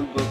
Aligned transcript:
remember 0.00 0.29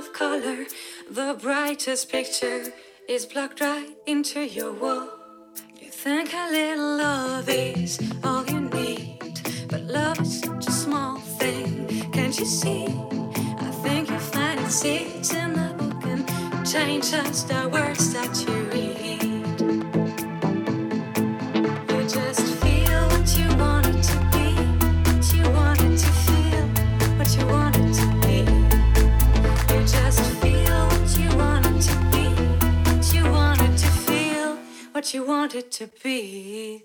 of 0.00 0.12
color. 0.14 0.64
The 1.10 1.36
brightest 1.42 2.10
picture 2.10 2.72
is 3.06 3.26
plugged 3.26 3.60
right 3.60 3.90
into 4.06 4.40
your 4.40 4.72
wall. 4.72 5.08
You 5.78 5.90
think 5.90 6.32
a 6.32 6.50
little 6.50 6.96
love 6.96 7.48
is 7.48 7.98
all 8.24 8.46
you 8.46 8.60
need, 8.60 9.40
but 9.68 9.82
love 9.82 10.18
is 10.20 10.40
such 10.40 10.66
a 10.68 10.72
small 10.72 11.18
thing. 11.40 11.86
Can't 12.12 12.38
you 12.38 12.46
see? 12.46 12.86
I 13.66 13.70
think 13.84 14.08
you 14.08 14.18
find 14.18 14.60
it 14.60 15.34
in 15.42 15.52
the 15.60 15.70
book 15.78 16.02
and 16.12 16.22
change 16.72 17.10
just 17.10 17.48
the 17.48 17.68
words 17.68 18.12
that 18.14 18.32
you 18.46 18.54
read. 18.72 19.29
what 35.00 35.14
you 35.14 35.24
want 35.24 35.54
it 35.54 35.72
to 35.72 35.88
be. 36.02 36.84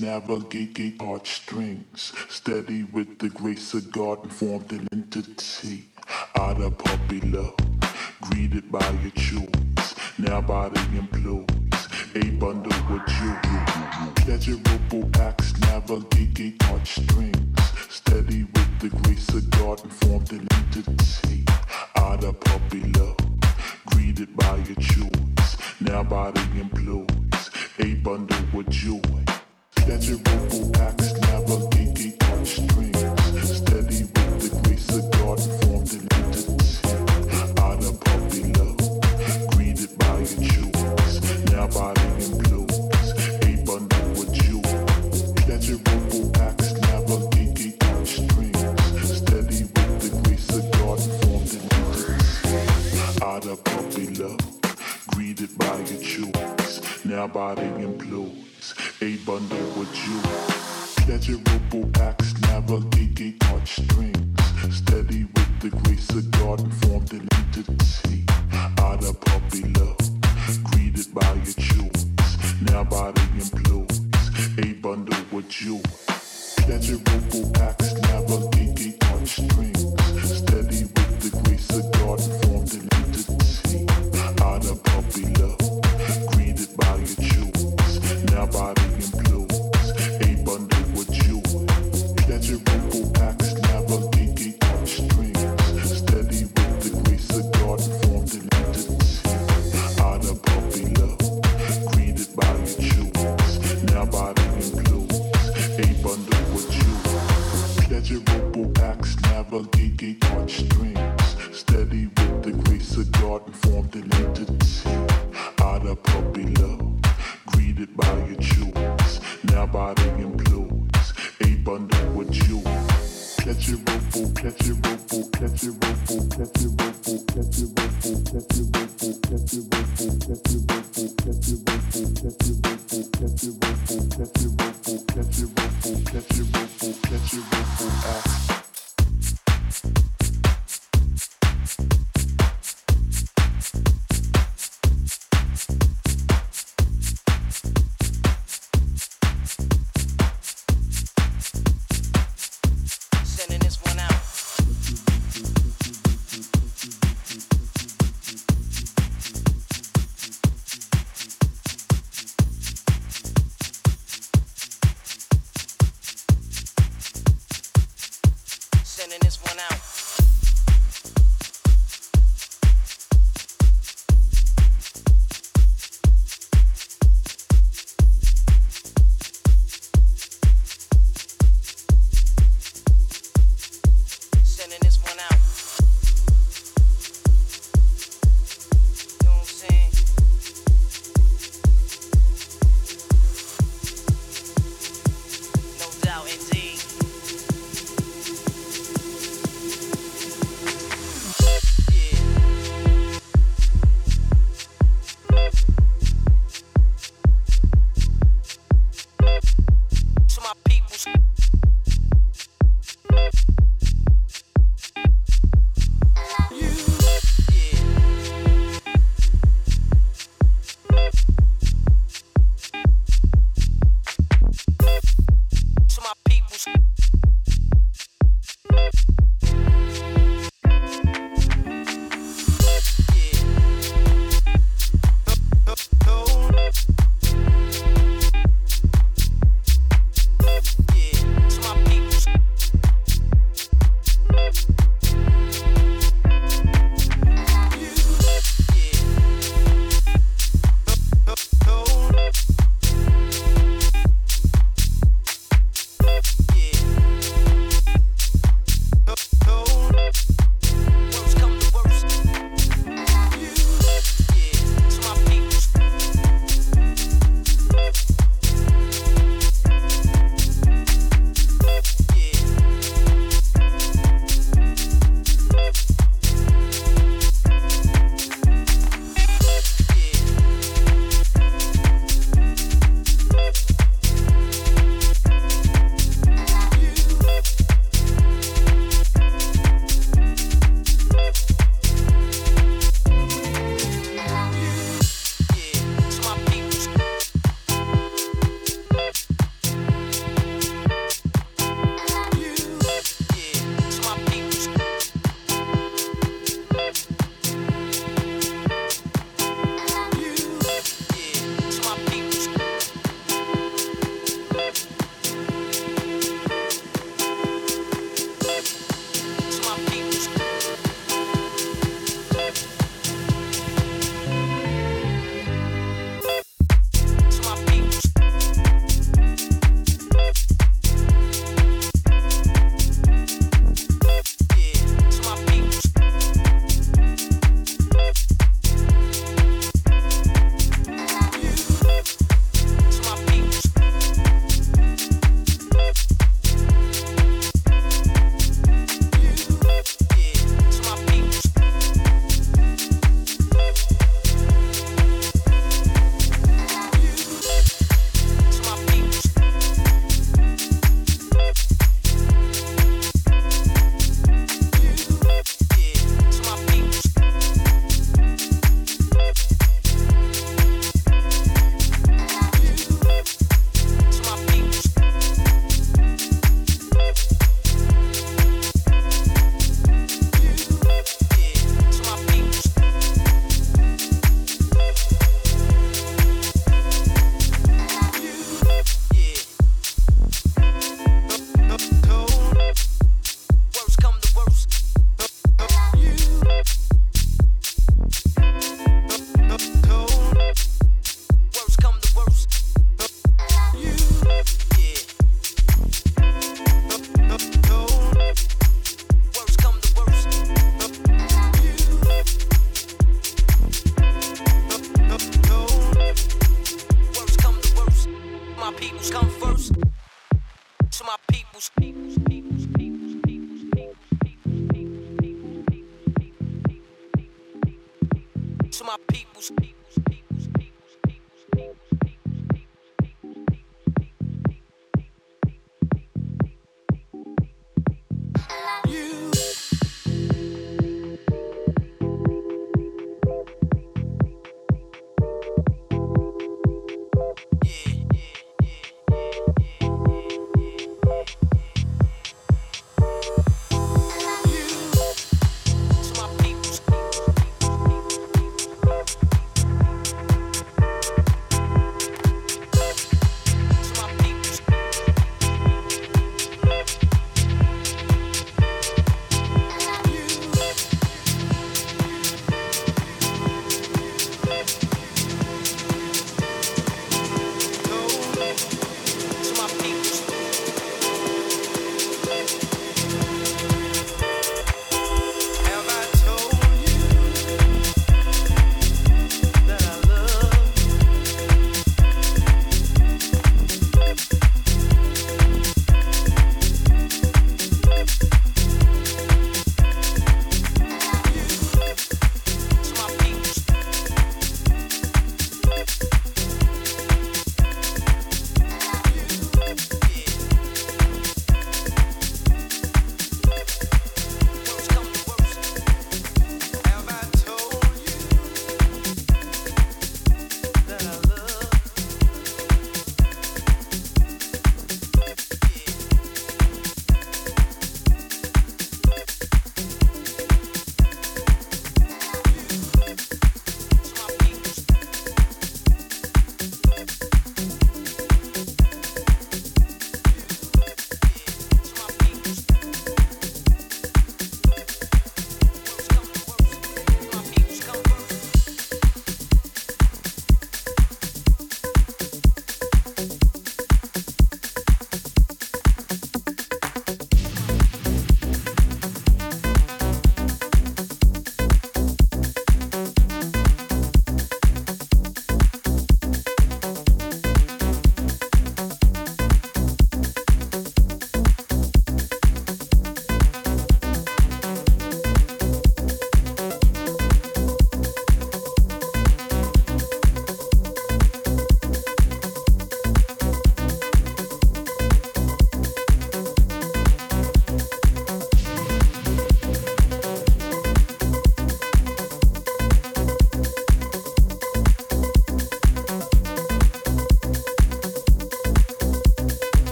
navigate 0.00 1.00
heartstrings, 1.00 2.12
steady 2.28 2.84
with 2.84 3.18
the 3.18 3.28
grace 3.28 3.74
of 3.74 3.90
God 3.92 4.22
and 4.22 4.32
formed 4.32 4.72
an 4.72 4.88
entity 4.92 5.84
out 6.36 6.60
of 6.60 6.76
puppy 6.78 7.20
love, 7.20 7.54
greeted 8.20 8.70
by 8.70 8.88
your 9.02 9.12
choice. 9.12 9.94
Now 10.18 10.40
body 10.40 10.80
employs 10.96 11.88
a 12.14 12.30
bundle 12.30 12.72
with 12.90 13.08
you. 13.22 13.36
Pleasurable 14.16 15.08
acts 15.20 15.58
navigate 15.60 16.62
heartstrings, 16.62 17.60
steady 17.88 18.44
with 18.44 18.80
the 18.80 18.88
grace 19.02 19.28
of 19.30 19.48
God 19.50 19.82
and 19.82 19.92
formed 19.92 20.32
an 20.32 20.48
entity 20.52 21.44
out 21.96 22.24
of 22.24 22.40
puppy 22.40 22.80
love, 22.98 23.16
greeted 23.86 24.36
by 24.36 24.56
your 24.56 24.76
choice. 24.76 25.56
Now 25.80 26.02
body 26.02 26.42
employs 26.58 27.19
a 27.78 27.94
bundle 27.96 28.36
with 28.52 28.68
joy. 28.70 29.00
Pleasurable 29.76 30.76
acts 30.76 31.12
navigate 31.20 32.22
strings, 32.44 32.98
steady 33.46 34.04
with 34.04 34.50
the 34.50 34.60
grace 34.64 34.88
of 34.96 35.10
God 35.12 35.40
formed 35.62 35.92
an 35.92 36.08
entity 36.12 36.60
out 37.60 37.84
of 37.84 38.00
puppy 38.00 38.42
love, 38.54 39.50
greeted 39.52 39.98
by 39.98 40.18
your 40.18 40.26
choice, 40.26 41.50
now 41.50 41.66
body 41.68 42.00
in 42.24 42.38
blues, 42.38 42.59
now 57.20 57.26
body 57.26 57.66
in 57.84 57.98
blues 57.98 58.74
a 59.02 59.14
bundle 59.26 59.70
with 59.76 59.94
you. 60.08 60.18
Pleasurable 61.04 61.90
acts 62.00 62.32
navigate 62.40 63.42
strings. 63.66 64.74
Steady 64.74 65.24
with 65.34 65.60
the 65.60 65.68
grace 65.82 66.08
of 66.16 66.30
God 66.30 66.60
and 66.60 66.74
formed 66.76 67.12
an 67.12 67.28
entity 67.36 68.24
out 68.78 69.04
of 69.04 69.20
puppy 69.20 69.64
love. 69.78 69.98
Greeted 70.64 71.12
by 71.12 71.34
your 71.34 71.56
choice. 71.68 72.06
Now 72.62 72.84
body 72.84 73.20
employs 73.34 74.00
a 74.56 74.72
bundle 74.80 75.22
with 75.30 75.60
you. 75.60 75.82
Pleasurable 76.64 77.19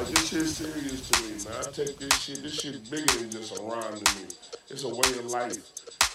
Like 0.00 0.08
this 0.14 0.28
shit 0.28 0.46
serious 0.46 1.10
to 1.10 1.22
me, 1.22 1.28
man. 1.28 1.60
I 1.60 1.70
take 1.72 1.98
this 1.98 2.18
shit. 2.18 2.42
This 2.42 2.54
shit 2.54 2.90
bigger 2.90 3.12
than 3.18 3.30
just 3.30 3.58
a 3.58 3.62
rhyme 3.62 3.82
to 3.82 4.14
me. 4.16 4.28
It's 4.70 4.84
a 4.84 4.88
way 4.88 5.18
of 5.18 5.26
life. 5.26 5.58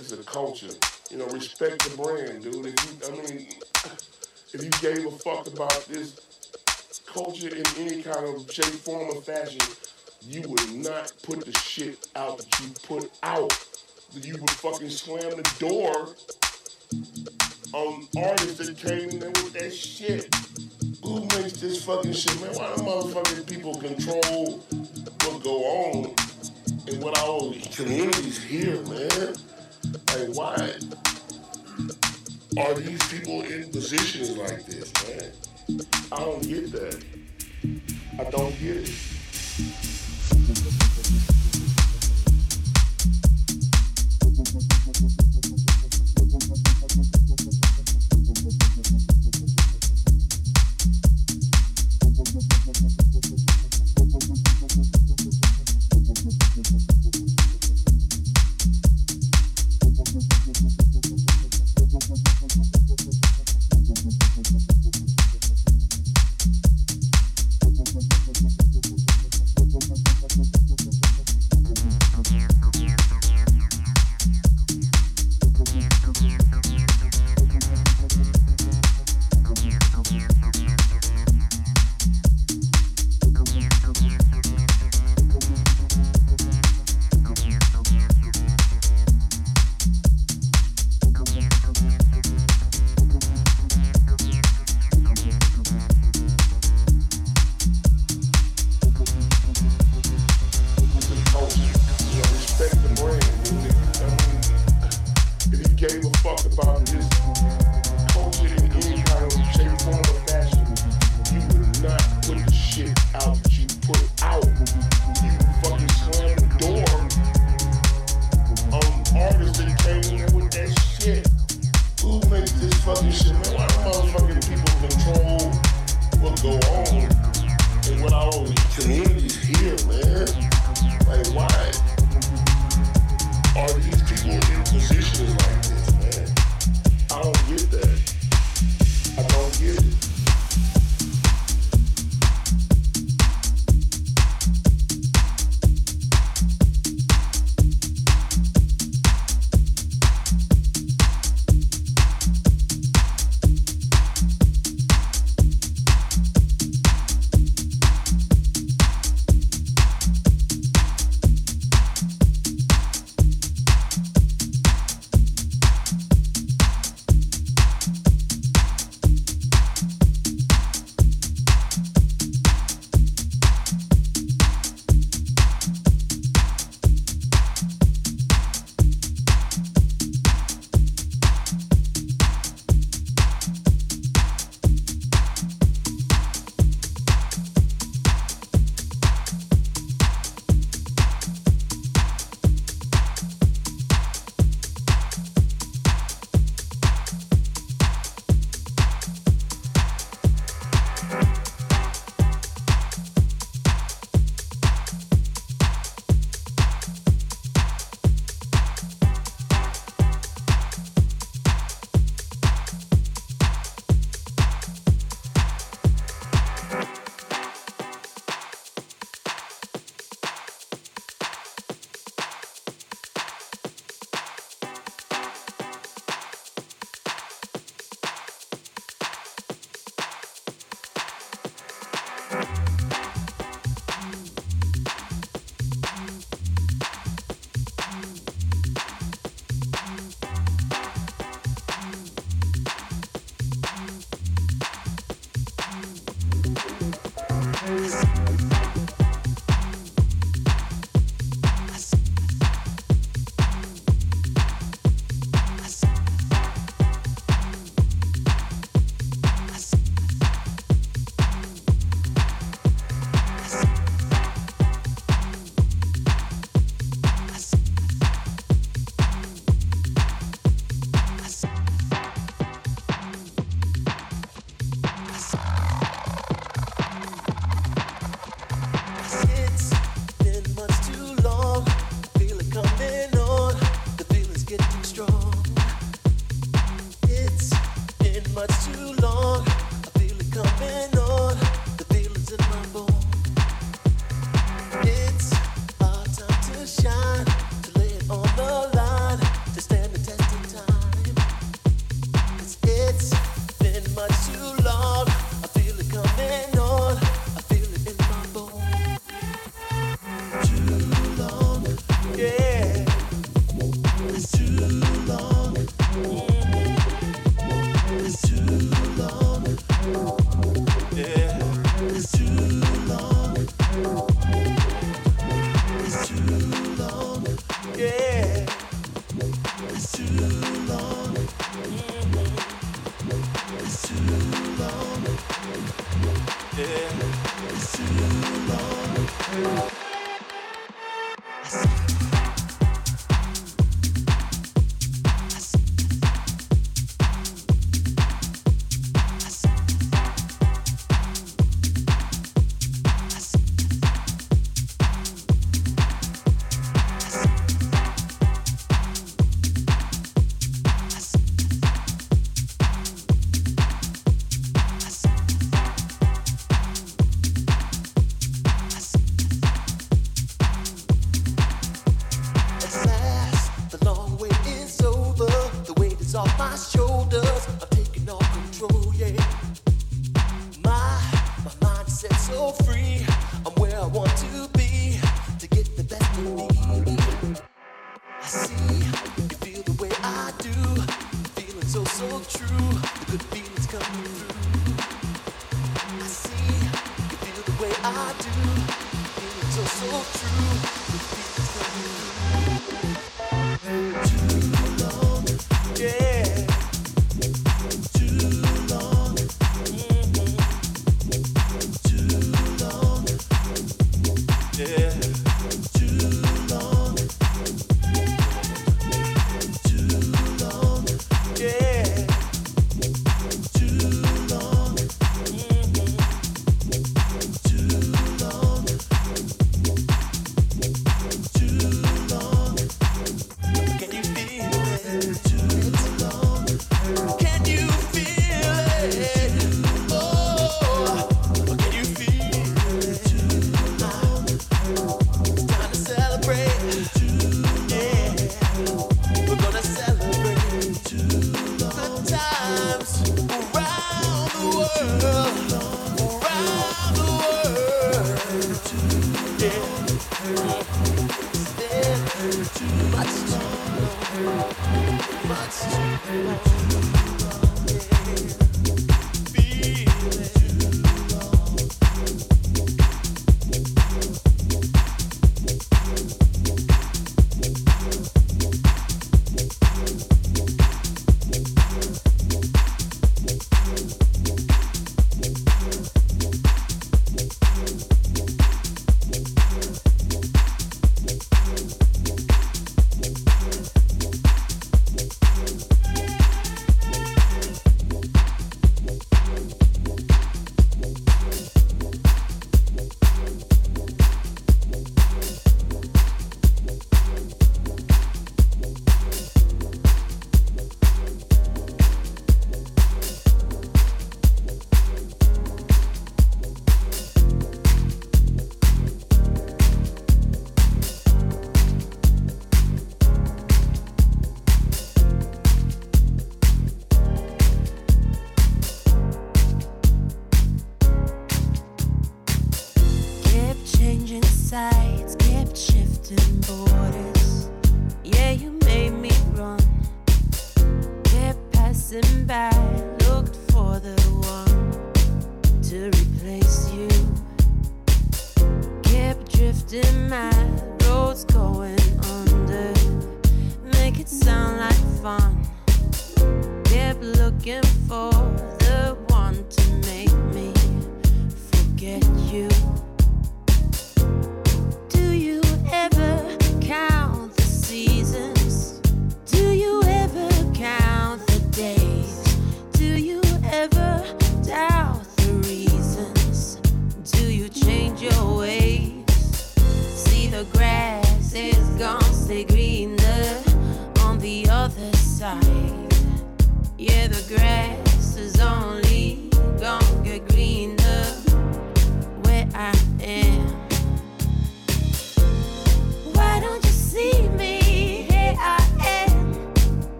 It's 0.00 0.10
a 0.10 0.16
culture. 0.24 0.72
You 1.10 1.18
know, 1.18 1.26
respect 1.26 1.84
the 1.84 1.94
brand, 1.94 2.42
dude. 2.42 2.64
If 2.64 2.74
you, 2.82 3.06
I 3.06 3.10
mean, 3.10 3.46
if 4.54 4.64
you 4.64 4.70
gave 4.80 5.04
a 5.04 5.10
fuck 5.10 5.46
about 5.48 5.84
this 5.84 6.18
culture 7.04 7.54
in 7.54 7.62
any 7.76 8.02
kind 8.02 8.24
of 8.24 8.50
shape, 8.50 8.64
form, 8.64 9.10
or 9.10 9.20
fashion, 9.20 9.60
you 10.22 10.48
would 10.48 10.72
not 10.72 11.12
put 11.22 11.44
the 11.44 11.52
shit 11.58 12.08
out 12.16 12.38
that 12.38 12.60
you 12.60 12.70
put 12.88 13.10
out. 13.22 13.52
You 14.14 14.38
would 14.40 14.50
fucking 14.50 14.88
slam 14.88 15.28
the 15.28 15.56
door 15.58 16.16
on 17.74 18.08
artists 18.16 18.66
that 18.66 18.78
came 18.78 19.10
in 19.10 19.18
there 19.18 19.28
with 19.28 19.52
that 19.52 19.74
shit. 19.74 20.34
Who 21.04 21.20
makes 21.20 21.60
this 21.60 21.84
fucking 21.84 22.14
shit, 22.14 22.40
man? 22.40 22.54
Why 22.54 22.74
the 22.74 22.82
motherfucking 22.82 23.46
people 23.46 23.74
control 23.74 24.58
what 25.22 25.42
go 25.42 25.62
on 25.62 26.14
in 26.88 27.00
what 27.00 27.18
our 27.18 27.52
communities 27.74 28.42
here, 28.42 28.80
man? 28.84 29.34
Like, 30.08 30.34
why 30.34 30.72
are 32.58 32.74
these 32.74 33.06
people 33.08 33.42
in 33.42 33.70
positions 33.70 34.36
like 34.38 34.64
this, 34.64 34.90
man? 35.04 35.32
I 36.10 36.20
don't 36.20 36.42
get 36.42 36.72
that. 36.72 37.04
I 38.18 38.24
don't 38.30 38.58
get 38.58 38.76
it. 38.76 38.90